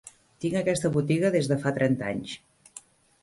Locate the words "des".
1.35-1.49